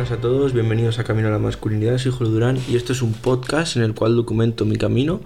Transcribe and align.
buenas 0.00 0.18
a 0.18 0.22
todos, 0.22 0.54
bienvenidos 0.54 0.98
a 0.98 1.04
Camino 1.04 1.28
a 1.28 1.30
la 1.30 1.38
Masculinidad, 1.38 1.98
soy 1.98 2.10
Jorge 2.10 2.32
Durán 2.32 2.58
y 2.70 2.76
esto 2.76 2.94
es 2.94 3.02
un 3.02 3.12
podcast 3.12 3.76
en 3.76 3.82
el 3.82 3.92
cual 3.92 4.16
documento 4.16 4.64
mi 4.64 4.76
camino 4.76 5.20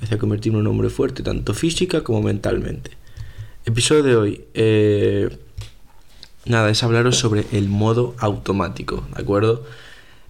hacia 0.00 0.16
convertirme 0.16 0.60
en 0.60 0.66
un 0.68 0.72
hombre 0.74 0.90
fuerte, 0.90 1.24
tanto 1.24 1.54
física 1.54 2.04
como 2.04 2.22
mentalmente. 2.22 2.92
Episodio 3.64 4.04
de 4.04 4.14
hoy, 4.14 4.44
eh, 4.54 5.28
nada, 6.44 6.70
es 6.70 6.84
hablaros 6.84 7.16
sobre 7.16 7.46
el 7.50 7.68
modo 7.68 8.14
automático, 8.18 9.04
¿de 9.12 9.22
acuerdo? 9.22 9.64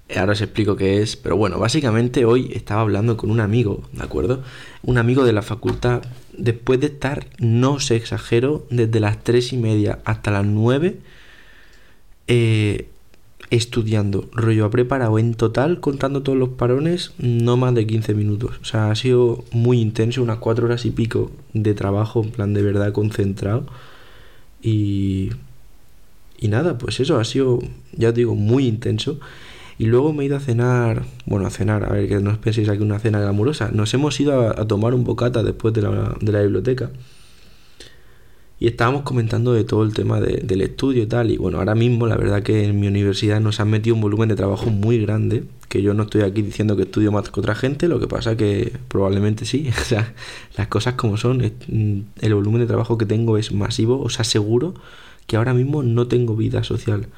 Eh, 0.09 0.19
ahora 0.19 0.33
os 0.33 0.41
explico 0.41 0.75
qué 0.75 1.03
es, 1.03 1.17
pero 1.17 1.37
bueno, 1.37 1.59
básicamente 1.59 2.25
hoy 2.25 2.51
estaba 2.55 2.81
hablando 2.81 3.19
con 3.19 3.31
un 3.31 3.41
amigo, 3.41 3.83
¿de 3.93 4.05
acuerdo? 4.05 4.43
Un 4.83 4.97
amigo 4.97 5.23
de 5.23 5.35
la 5.35 5.43
facultad, 5.43 6.01
después 6.33 6.81
de 6.81 6.87
estar, 6.87 7.27
no 7.41 7.79
se 7.79 7.97
exagero, 7.97 8.67
desde 8.71 9.01
las 9.01 9.23
tres 9.23 9.53
y 9.53 9.59
media 9.59 9.99
hasta 10.07 10.31
las 10.31 10.47
9, 10.47 10.97
eh, 12.29 12.87
estudiando, 13.53 14.31
rollo, 14.33 14.65
ha 14.65 14.71
preparado 14.71 15.19
en 15.19 15.35
total, 15.35 15.79
contando 15.79 16.23
todos 16.23 16.39
los 16.39 16.49
parones, 16.49 17.13
no 17.19 17.59
más 17.59 17.75
de 17.75 17.87
15 17.87 18.15
minutos. 18.15 18.59
O 18.63 18.65
sea, 18.65 18.91
ha 18.91 18.95
sido 18.95 19.45
muy 19.53 19.79
intenso, 19.79 20.23
unas 20.23 20.39
4 20.39 20.65
horas 20.65 20.87
y 20.87 20.91
pico 20.91 21.31
de 21.53 21.75
trabajo, 21.75 22.25
en 22.25 22.31
plan 22.31 22.55
de 22.55 22.63
verdad 22.63 22.93
concentrado. 22.93 23.67
Y, 24.63 25.33
y 26.39 26.49
nada, 26.49 26.79
pues 26.79 26.99
eso 27.01 27.21
ha 27.21 27.25
sido, 27.25 27.59
ya 27.93 28.09
os 28.09 28.15
digo, 28.15 28.35
muy 28.35 28.67
intenso. 28.67 29.21
Y 29.79 29.85
luego 29.85 30.15
me 30.15 30.23
he 30.23 30.27
ido 30.27 30.39
a 30.39 30.41
cenar, 30.41 31.05
bueno, 31.27 31.47
a 31.47 31.51
cenar, 31.51 31.85
a 31.85 31.93
ver 31.93 32.09
que 32.09 32.21
no 32.21 32.31
os 32.31 32.39
penséis 32.39 32.71
aquí 32.71 32.83
una 32.83 33.01
cena 33.01 33.21
glamurosa. 33.21 33.71
Nos 33.71 33.93
hemos 33.93 34.19
ido 34.19 34.49
a, 34.49 34.67
tomar 34.67 34.95
un 34.95 35.05
bocata 35.05 35.43
después 35.43 35.75
de 35.75 35.83
la, 35.83 36.17
de 36.23 36.33
la 36.33 36.41
biblioteca 36.41 36.91
y 38.63 38.69
estábamos 38.69 39.03
comentando 39.03 39.53
de 39.53 39.65
todo 39.65 39.83
el 39.83 39.93
tema 39.93 40.21
del 40.21 40.61
estudio 40.61 41.03
y 41.03 41.07
tal. 41.07 41.33
Y 41.33 41.37
bueno, 41.37 41.59
ahora 41.59 41.75
mismo 41.75 42.07
la 42.07 42.17
verdad 42.17 42.45
que 42.45 42.63
en 42.67 42.79
mi 42.79 42.87
universidad 42.87 43.41
nos 43.41 43.59
han 43.59 43.69
metido 43.69 43.97
un 43.97 44.03
volumen 44.03 44.29
de 44.29 44.37
trabajo 44.37 44.71
muy 44.71 45.01
grande, 45.01 45.43
que 45.69 45.83
yo 45.83 45.95
no 45.95 46.05
estoy 46.05 46.23
aquí 46.23 46.43
diciendo 46.43 46.77
que 46.77 46.83
estudio 46.83 47.11
más 47.11 47.29
que 47.29 47.41
otra 47.41 47.57
gente, 47.57 47.89
lo 47.89 47.99
que 47.99 48.07
pasa 48.07 48.37
que 48.37 48.73
probablemente 48.87 49.47
sí. 49.47 49.69
O 49.81 49.85
sea, 49.85 50.15
las 50.57 50.69
cosas 50.69 50.95
como 50.95 51.17
son, 51.17 51.39
mm, 51.39 52.01
el 52.21 52.35
volumen 52.35 52.61
de 52.61 52.69
trabajo 52.69 52.97
que 52.97 53.05
tengo 53.05 53.37
es 53.37 53.51
masivo, 53.51 54.01
os 54.01 54.21
aseguro 54.21 54.75
que 55.27 55.37
ahora 55.37 55.55
mismo 55.55 55.83
no 55.83 56.07
tengo 56.07 56.37
vida 56.37 56.63
social. 56.63 57.09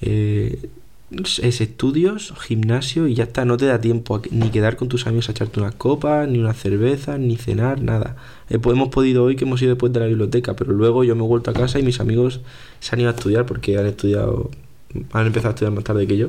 Eh, 0.00 0.70
es 1.10 1.60
estudios, 1.60 2.34
gimnasio 2.40 3.06
y 3.06 3.14
ya 3.14 3.24
está, 3.24 3.44
no 3.44 3.56
te 3.56 3.66
da 3.66 3.80
tiempo 3.80 4.20
ni 4.30 4.50
quedar 4.50 4.76
con 4.76 4.88
tus 4.88 5.06
amigos 5.06 5.28
a 5.28 5.32
echarte 5.32 5.60
una 5.60 5.70
copa, 5.70 6.26
ni 6.26 6.38
una 6.38 6.52
cerveza, 6.52 7.16
ni 7.16 7.36
cenar, 7.36 7.80
nada. 7.80 8.16
Eh, 8.50 8.58
pues 8.58 8.74
hemos 8.74 8.88
podido 8.88 9.22
hoy 9.24 9.36
que 9.36 9.44
hemos 9.44 9.62
ido 9.62 9.70
después 9.70 9.92
de 9.92 10.00
la 10.00 10.06
biblioteca, 10.06 10.56
pero 10.56 10.72
luego 10.72 11.04
yo 11.04 11.14
me 11.14 11.24
he 11.24 11.26
vuelto 11.26 11.50
a 11.50 11.54
casa 11.54 11.78
y 11.78 11.84
mis 11.84 12.00
amigos 12.00 12.40
se 12.80 12.94
han 12.94 13.00
ido 13.00 13.10
a 13.10 13.12
estudiar 13.12 13.46
porque 13.46 13.78
han 13.78 13.86
estudiado, 13.86 14.50
han 15.12 15.26
empezado 15.26 15.50
a 15.50 15.54
estudiar 15.54 15.72
más 15.72 15.84
tarde 15.84 16.06
que 16.08 16.16
yo. 16.16 16.28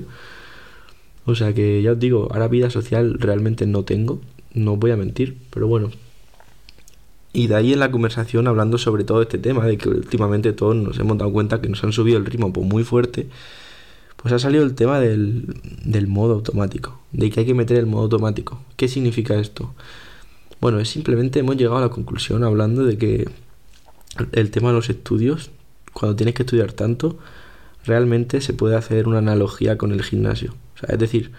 O 1.25 1.35
sea 1.35 1.53
que 1.53 1.81
ya 1.81 1.93
os 1.93 1.99
digo, 1.99 2.27
ahora 2.31 2.47
vida 2.47 2.69
social 2.69 3.17
realmente 3.19 3.65
no 3.65 3.83
tengo, 3.83 4.21
no 4.53 4.73
os 4.73 4.79
voy 4.79 4.91
a 4.91 4.97
mentir, 4.97 5.37
pero 5.49 5.67
bueno. 5.67 5.89
Y 7.33 7.47
de 7.47 7.55
ahí 7.55 7.73
en 7.73 7.79
la 7.79 7.91
conversación 7.91 8.47
hablando 8.47 8.77
sobre 8.77 9.03
todo 9.03 9.23
este 9.23 9.37
tema, 9.39 9.65
de 9.65 9.77
que 9.77 9.89
últimamente 9.89 10.53
todos 10.53 10.75
nos 10.75 10.97
hemos 10.99 11.17
dado 11.17 11.31
cuenta 11.33 11.61
que 11.61 11.67
nos 11.67 11.83
han 11.83 11.91
subido 11.93 12.17
el 12.17 12.25
ritmo 12.25 12.53
pues, 12.53 12.65
muy 12.65 12.83
fuerte 12.83 13.27
pues 14.17 14.33
ha 14.33 14.39
salido 14.39 14.63
el 14.63 14.75
tema 14.75 14.99
del, 14.99 15.61
del 15.85 16.07
modo 16.07 16.33
automático, 16.33 16.99
de 17.11 17.29
que 17.29 17.41
hay 17.41 17.45
que 17.45 17.53
meter 17.53 17.77
el 17.77 17.85
modo 17.85 18.03
automático. 18.03 18.61
¿Qué 18.75 18.87
significa 18.87 19.35
esto? 19.35 19.73
Bueno, 20.59 20.79
es 20.79 20.89
simplemente 20.89 21.39
hemos 21.39 21.55
llegado 21.55 21.77
a 21.77 21.81
la 21.81 21.89
conclusión 21.89 22.43
hablando 22.43 22.83
de 22.83 22.97
que 22.97 23.29
el 24.31 24.51
tema 24.51 24.69
de 24.69 24.75
los 24.75 24.89
estudios, 24.89 25.51
cuando 25.93 26.15
tienes 26.15 26.33
que 26.35 26.43
estudiar 26.43 26.73
tanto, 26.73 27.17
realmente 27.85 28.41
se 28.41 28.53
puede 28.53 28.75
hacer 28.75 29.07
una 29.07 29.19
analogía 29.19 29.77
con 29.77 29.91
el 29.91 30.03
gimnasio. 30.03 30.55
O 30.75 30.79
sea, 30.79 30.93
es 30.93 30.99
decir, 30.99 31.31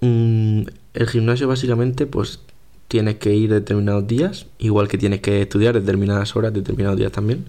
mm, 0.00 0.62
el 0.94 1.08
gimnasio 1.08 1.48
básicamente 1.48 2.06
pues 2.06 2.40
tienes 2.88 3.16
que 3.16 3.34
ir 3.34 3.50
determinados 3.50 4.06
días, 4.06 4.46
igual 4.58 4.88
que 4.88 4.98
tienes 4.98 5.20
que 5.20 5.42
estudiar 5.42 5.74
determinadas 5.74 6.36
horas, 6.36 6.52
determinados 6.52 6.98
días 6.98 7.12
también. 7.12 7.46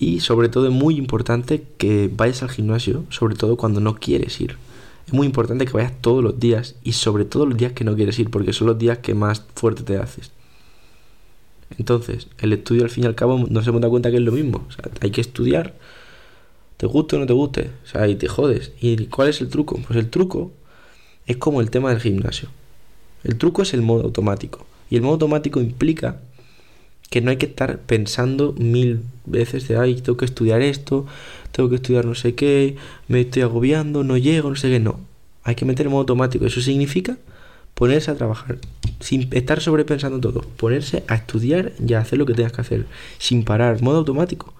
Y 0.00 0.20
sobre 0.20 0.48
todo 0.48 0.68
es 0.68 0.72
muy 0.72 0.96
importante 0.96 1.64
que 1.76 2.08
vayas 2.14 2.42
al 2.44 2.50
gimnasio, 2.50 3.04
sobre 3.10 3.34
todo 3.34 3.56
cuando 3.56 3.80
no 3.80 3.96
quieres 3.96 4.40
ir. 4.40 4.56
Es 5.06 5.12
muy 5.12 5.26
importante 5.26 5.64
que 5.64 5.72
vayas 5.72 5.92
todos 6.00 6.22
los 6.22 6.38
días 6.38 6.76
y 6.84 6.92
sobre 6.92 7.24
todo 7.24 7.46
los 7.46 7.58
días 7.58 7.72
que 7.72 7.82
no 7.82 7.96
quieres 7.96 8.18
ir, 8.18 8.30
porque 8.30 8.52
son 8.52 8.68
los 8.68 8.78
días 8.78 8.98
que 8.98 9.14
más 9.14 9.44
fuerte 9.54 9.82
te 9.82 9.96
haces. 9.96 10.30
Entonces, 11.76 12.28
el 12.38 12.52
estudio 12.52 12.84
al 12.84 12.90
fin 12.90 13.04
y 13.04 13.06
al 13.08 13.14
cabo 13.14 13.44
nos 13.48 13.66
hemos 13.66 13.80
dado 13.80 13.90
cuenta 13.90 14.10
que 14.10 14.18
es 14.18 14.22
lo 14.22 14.32
mismo. 14.32 14.64
O 14.68 14.70
sea, 14.70 14.84
hay 15.00 15.10
que 15.10 15.20
estudiar, 15.20 15.74
te 16.76 16.86
guste 16.86 17.16
o 17.16 17.18
no 17.18 17.26
te 17.26 17.32
guste, 17.32 17.70
o 17.84 17.86
sea, 17.86 18.06
y 18.06 18.14
te 18.14 18.28
jodes. 18.28 18.72
¿Y 18.80 19.06
cuál 19.06 19.28
es 19.28 19.40
el 19.40 19.48
truco? 19.48 19.80
Pues 19.86 19.98
el 19.98 20.10
truco 20.10 20.52
es 21.26 21.36
como 21.38 21.60
el 21.60 21.70
tema 21.70 21.90
del 21.90 22.00
gimnasio. 22.00 22.48
El 23.24 23.36
truco 23.36 23.62
es 23.62 23.74
el 23.74 23.82
modo 23.82 24.04
automático. 24.04 24.64
Y 24.90 24.96
el 24.96 25.02
modo 25.02 25.14
automático 25.14 25.60
implica 25.60 26.20
que 27.10 27.20
no 27.20 27.30
hay 27.30 27.36
que 27.36 27.46
estar 27.46 27.78
pensando 27.80 28.54
mil 28.58 29.00
veces 29.24 29.66
de, 29.68 29.76
ay, 29.76 29.96
tengo 29.96 30.16
que 30.16 30.24
estudiar 30.24 30.60
esto, 30.60 31.06
tengo 31.52 31.68
que 31.68 31.76
estudiar 31.76 32.04
no 32.04 32.14
sé 32.14 32.34
qué, 32.34 32.76
me 33.08 33.22
estoy 33.22 33.42
agobiando, 33.42 34.04
no 34.04 34.16
llego, 34.16 34.50
no 34.50 34.56
sé 34.56 34.68
qué, 34.68 34.80
no. 34.80 35.00
Hay 35.42 35.54
que 35.54 35.64
meter 35.64 35.86
en 35.86 35.92
modo 35.92 36.00
automático. 36.00 36.44
Eso 36.44 36.60
significa 36.60 37.16
ponerse 37.74 38.10
a 38.10 38.16
trabajar, 38.16 38.58
sin 39.00 39.32
estar 39.32 39.60
sobrepensando 39.60 40.20
todo, 40.20 40.40
ponerse 40.40 41.04
a 41.06 41.14
estudiar 41.14 41.72
y 41.78 41.94
a 41.94 42.00
hacer 42.00 42.18
lo 42.18 42.26
que 42.26 42.34
tengas 42.34 42.52
que 42.52 42.60
hacer, 42.60 42.86
sin 43.18 43.44
parar, 43.44 43.80
modo 43.82 43.98
automático. 43.98 44.52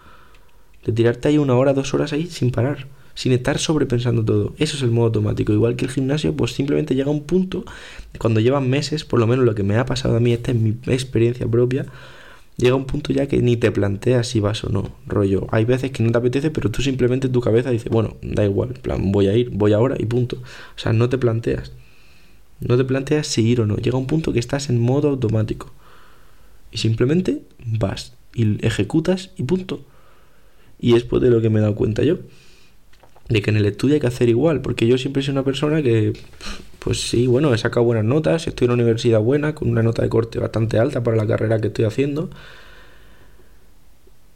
De 0.84 0.92
tirarte 0.92 1.28
ahí 1.28 1.36
una 1.36 1.56
hora, 1.56 1.74
dos 1.74 1.92
horas 1.92 2.12
ahí 2.12 2.28
sin 2.28 2.52
parar, 2.52 2.86
sin 3.14 3.32
estar 3.32 3.58
sobrepensando 3.58 4.24
todo. 4.24 4.54
Eso 4.58 4.76
es 4.76 4.82
el 4.82 4.92
modo 4.92 5.06
automático. 5.06 5.52
Igual 5.52 5.74
que 5.74 5.84
el 5.84 5.90
gimnasio, 5.90 6.34
pues 6.34 6.52
simplemente 6.52 6.94
llega 6.94 7.10
un 7.10 7.24
punto, 7.24 7.64
cuando 8.18 8.40
llevan 8.40 8.70
meses, 8.70 9.04
por 9.04 9.18
lo 9.18 9.26
menos 9.26 9.44
lo 9.44 9.54
que 9.54 9.64
me 9.64 9.76
ha 9.76 9.84
pasado 9.84 10.16
a 10.16 10.20
mí, 10.20 10.32
esta 10.32 10.52
es 10.52 10.56
mi 10.56 10.78
experiencia 10.86 11.46
propia, 11.46 11.86
llega 12.58 12.74
un 12.74 12.84
punto 12.84 13.12
ya 13.12 13.26
que 13.26 13.40
ni 13.40 13.56
te 13.56 13.70
planteas 13.70 14.26
si 14.26 14.40
vas 14.40 14.62
o 14.64 14.68
no, 14.68 14.90
rollo. 15.06 15.46
Hay 15.50 15.64
veces 15.64 15.92
que 15.92 16.02
no 16.02 16.12
te 16.12 16.18
apetece, 16.18 16.50
pero 16.50 16.70
tú 16.70 16.82
simplemente 16.82 17.28
en 17.28 17.32
tu 17.32 17.40
cabeza 17.40 17.70
dices, 17.70 17.90
bueno, 17.90 18.16
da 18.20 18.44
igual, 18.44 18.74
plan, 18.74 19.10
voy 19.12 19.28
a 19.28 19.36
ir, 19.36 19.50
voy 19.50 19.72
ahora 19.72 19.96
y 19.98 20.04
punto. 20.04 20.36
O 20.36 20.78
sea, 20.78 20.92
no 20.92 21.08
te 21.08 21.16
planteas. 21.16 21.72
No 22.60 22.76
te 22.76 22.84
planteas 22.84 23.28
si 23.28 23.48
ir 23.48 23.60
o 23.60 23.66
no. 23.66 23.76
Llega 23.76 23.96
un 23.96 24.08
punto 24.08 24.32
que 24.32 24.40
estás 24.40 24.68
en 24.68 24.80
modo 24.80 25.08
automático. 25.08 25.72
Y 26.72 26.78
simplemente 26.78 27.42
vas 27.64 28.14
y 28.34 28.64
ejecutas 28.66 29.30
y 29.36 29.44
punto. 29.44 29.84
Y 30.80 30.96
es 30.96 31.04
pues 31.04 31.22
de 31.22 31.30
lo 31.30 31.40
que 31.40 31.50
me 31.50 31.60
he 31.60 31.62
dado 31.62 31.76
cuenta 31.76 32.02
yo. 32.02 32.18
De 33.28 33.40
que 33.40 33.50
en 33.50 33.56
el 33.56 33.66
estudio 33.66 33.94
hay 33.94 34.00
que 34.00 34.08
hacer 34.08 34.28
igual, 34.28 34.62
porque 34.62 34.86
yo 34.86 34.98
siempre 34.98 35.22
soy 35.22 35.32
una 35.32 35.44
persona 35.44 35.82
que 35.82 36.14
pues 36.78 37.08
sí, 37.08 37.26
bueno, 37.26 37.52
he 37.54 37.58
sacado 37.58 37.84
buenas 37.84 38.04
notas, 38.04 38.46
estoy 38.46 38.66
en 38.66 38.72
una 38.72 38.82
universidad 38.82 39.20
buena, 39.20 39.54
con 39.54 39.68
una 39.68 39.82
nota 39.82 40.02
de 40.02 40.08
corte 40.08 40.38
bastante 40.38 40.78
alta 40.78 41.02
para 41.02 41.16
la 41.16 41.26
carrera 41.26 41.60
que 41.60 41.68
estoy 41.68 41.84
haciendo. 41.84 42.30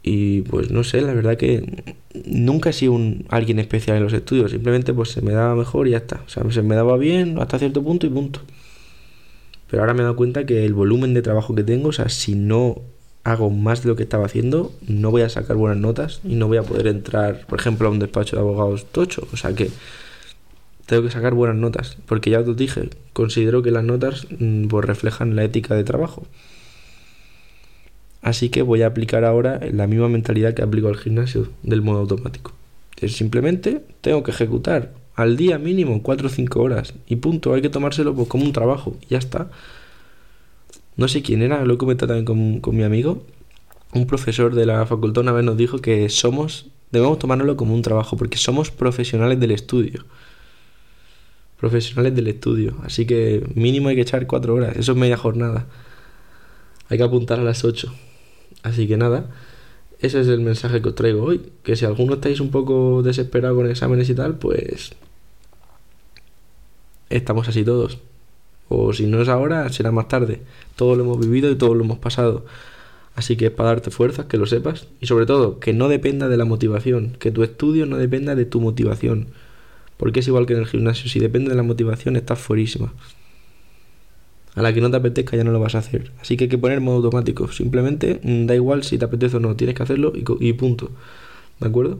Y 0.05 0.41
pues 0.41 0.69
no 0.69 0.83
sé, 0.83 1.01
la 1.01 1.13
verdad 1.13 1.37
que 1.37 1.95
nunca 2.25 2.71
he 2.71 2.73
sido 2.73 2.91
un, 2.91 3.25
alguien 3.29 3.59
especial 3.59 3.97
en 3.97 4.03
los 4.03 4.11
estudios, 4.11 4.51
simplemente 4.51 4.93
pues 4.93 5.11
se 5.11 5.21
me 5.21 5.31
daba 5.31 5.55
mejor 5.55 5.87
y 5.87 5.91
ya 5.91 5.97
está. 5.97 6.21
O 6.25 6.29
sea, 6.29 6.43
se 6.51 6.61
me 6.61 6.75
daba 6.75 6.97
bien 6.97 7.39
hasta 7.39 7.57
cierto 7.57 7.81
punto 7.81 8.05
y 8.05 8.09
punto. 8.09 8.41
Pero 9.69 9.81
ahora 9.81 9.93
me 9.93 10.01
he 10.01 10.03
dado 10.03 10.17
cuenta 10.17 10.45
que 10.45 10.65
el 10.65 10.73
volumen 10.73 11.13
de 11.13 11.21
trabajo 11.21 11.55
que 11.55 11.63
tengo, 11.63 11.89
o 11.89 11.93
sea, 11.93 12.09
si 12.09 12.35
no 12.35 12.81
hago 13.23 13.49
más 13.49 13.81
de 13.83 13.89
lo 13.89 13.95
que 13.95 14.03
estaba 14.03 14.25
haciendo, 14.25 14.73
no 14.87 15.09
voy 15.09 15.21
a 15.21 15.29
sacar 15.29 15.55
buenas 15.55 15.77
notas 15.77 16.19
y 16.25 16.35
no 16.35 16.47
voy 16.47 16.57
a 16.57 16.63
poder 16.63 16.87
entrar, 16.87 17.45
por 17.47 17.59
ejemplo, 17.59 17.87
a 17.87 17.91
un 17.91 17.99
despacho 17.99 18.35
de 18.35 18.41
abogados 18.41 18.85
tocho. 18.91 19.25
O 19.31 19.37
sea 19.37 19.55
que 19.55 19.71
tengo 20.93 21.05
que 21.05 21.11
sacar 21.11 21.33
buenas 21.33 21.57
notas, 21.57 21.97
porque 22.05 22.29
ya 22.29 22.41
os 22.41 22.55
dije, 22.55 22.91
considero 23.13 23.63
que 23.63 23.71
las 23.71 23.83
notas 23.83 24.27
mm, 24.29 24.67
pues, 24.67 24.85
reflejan 24.85 25.35
la 25.35 25.43
ética 25.43 25.73
de 25.73 25.83
trabajo. 25.83 26.27
Así 28.21 28.49
que 28.49 28.61
voy 28.61 28.83
a 28.83 28.87
aplicar 28.87 29.25
ahora 29.25 29.59
la 29.71 29.87
misma 29.87 30.07
mentalidad 30.07 30.53
que 30.53 30.61
aplico 30.61 30.89
al 30.89 30.97
gimnasio 30.97 31.49
del 31.63 31.81
modo 31.81 32.01
automático. 32.01 32.51
Es 33.01 33.15
simplemente 33.15 33.83
tengo 34.01 34.21
que 34.21 34.29
ejecutar 34.29 34.93
al 35.15 35.35
día 35.35 35.57
mínimo 35.57 36.03
4 36.03 36.27
o 36.27 36.29
5 36.29 36.61
horas 36.61 36.93
y 37.07 37.15
punto, 37.15 37.55
hay 37.55 37.63
que 37.63 37.69
tomárselo 37.69 38.13
pues, 38.13 38.27
como 38.27 38.45
un 38.45 38.53
trabajo 38.53 38.95
y 39.01 39.07
ya 39.07 39.17
está. 39.17 39.49
No 40.95 41.07
sé 41.07 41.23
quién 41.23 41.41
era, 41.41 41.65
lo 41.65 41.73
he 41.73 41.77
comentado 41.79 42.09
también 42.09 42.25
con, 42.25 42.59
con 42.59 42.77
mi 42.77 42.83
amigo. 42.83 43.25
Un 43.95 44.05
profesor 44.05 44.53
de 44.53 44.67
la 44.67 44.85
facultad 44.85 45.23
una 45.23 45.31
vez 45.31 45.43
nos 45.43 45.57
dijo 45.57 45.79
que 45.79 46.07
somos, 46.09 46.67
debemos 46.91 47.17
tomárnoslo 47.17 47.57
como 47.57 47.73
un 47.73 47.81
trabajo 47.81 48.15
porque 48.15 48.37
somos 48.37 48.69
profesionales 48.69 49.39
del 49.39 49.49
estudio 49.49 50.05
profesionales 51.63 52.13
del 52.13 52.27
estudio. 52.27 52.75
Así 52.83 53.05
que 53.05 53.41
mínimo 53.55 53.87
hay 53.87 53.95
que 53.95 54.01
echar 54.01 54.27
cuatro 54.27 54.53
horas. 54.53 54.75
Eso 54.75 54.91
es 54.91 54.97
media 54.97 55.15
jornada. 55.15 55.65
Hay 56.89 56.97
que 56.97 57.05
apuntar 57.05 57.39
a 57.39 57.43
las 57.43 57.63
8. 57.63 57.93
Así 58.63 58.85
que 58.85 58.97
nada, 58.97 59.29
ese 60.01 60.19
es 60.19 60.27
el 60.27 60.41
mensaje 60.41 60.81
que 60.81 60.89
os 60.89 60.95
traigo 60.95 61.23
hoy. 61.23 61.41
Que 61.63 61.77
si 61.77 61.85
alguno 61.85 62.15
estáis 62.15 62.41
un 62.41 62.51
poco 62.51 63.01
desesperado 63.01 63.55
con 63.55 63.69
exámenes 63.69 64.09
y 64.09 64.13
tal, 64.13 64.37
pues 64.37 64.91
estamos 67.09 67.47
así 67.47 67.63
todos. 67.63 67.99
O 68.67 68.91
si 68.91 69.05
no 69.05 69.21
es 69.21 69.29
ahora, 69.29 69.69
será 69.69 69.93
más 69.93 70.09
tarde. 70.09 70.41
Todo 70.75 70.97
lo 70.97 71.03
hemos 71.05 71.19
vivido 71.21 71.49
y 71.49 71.55
todo 71.55 71.75
lo 71.75 71.85
hemos 71.85 71.99
pasado. 71.99 72.45
Así 73.15 73.37
que 73.37 73.45
es 73.45 73.51
para 73.51 73.69
darte 73.69 73.89
fuerzas, 73.89 74.25
que 74.25 74.35
lo 74.35 74.47
sepas. 74.47 74.87
Y 74.99 75.07
sobre 75.07 75.25
todo, 75.25 75.61
que 75.61 75.71
no 75.71 75.87
dependa 75.87 76.27
de 76.27 76.35
la 76.35 76.43
motivación. 76.43 77.15
Que 77.19 77.31
tu 77.31 77.41
estudio 77.41 77.85
no 77.85 77.95
dependa 77.95 78.35
de 78.35 78.43
tu 78.43 78.59
motivación 78.59 79.29
Porque 80.03 80.19
es 80.19 80.27
igual 80.27 80.45
que 80.45 80.51
en 80.51 80.59
el 80.59 80.65
gimnasio, 80.65 81.09
si 81.09 81.21
depende 81.21 81.49
de 81.49 81.55
la 81.55 81.63
motivación 81.63 82.17
estás 82.17 82.37
fuerísima. 82.37 82.91
A 84.53 84.61
la 84.61 84.73
que 84.73 84.81
no 84.81 84.91
te 84.91 84.97
apetezca 84.97 85.37
ya 85.37 85.45
no 85.45 85.53
lo 85.53 85.61
vas 85.61 85.75
a 85.75 85.77
hacer. 85.77 86.11
Así 86.19 86.35
que 86.35 86.43
hay 86.43 86.49
que 86.49 86.57
poner 86.57 86.81
modo 86.81 86.97
automático. 86.97 87.47
Simplemente 87.47 88.19
mm, 88.21 88.45
da 88.45 88.53
igual 88.53 88.83
si 88.83 88.97
te 88.97 89.05
apetece 89.05 89.37
o 89.37 89.39
no, 89.39 89.55
tienes 89.55 89.77
que 89.77 89.83
hacerlo 89.83 90.11
y, 90.13 90.51
punto. 90.51 90.91
¿De 91.61 91.69
acuerdo? 91.69 91.99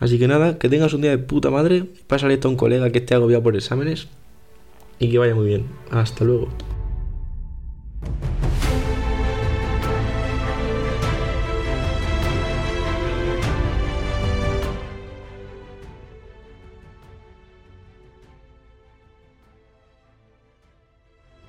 Así 0.00 0.18
que 0.18 0.26
nada, 0.26 0.58
que 0.58 0.68
tengas 0.68 0.94
un 0.94 1.02
día 1.02 1.12
de 1.12 1.18
puta 1.18 1.48
madre. 1.48 1.84
Pásale 2.08 2.34
esto 2.34 2.48
a 2.48 2.50
un 2.50 2.56
colega 2.56 2.90
que 2.90 2.98
esté 2.98 3.14
agobiado 3.14 3.44
por 3.44 3.54
exámenes. 3.54 4.08
Y 4.98 5.08
que 5.08 5.18
vaya 5.18 5.36
muy 5.36 5.46
bien. 5.46 5.66
Hasta 5.92 6.24
luego. 6.24 6.48